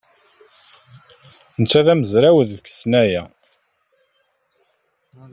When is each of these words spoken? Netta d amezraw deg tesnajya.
Netta 1.61 1.81
d 1.85 1.87
amezraw 1.93 2.37
deg 2.49 2.61
tesnajya. 2.65 3.23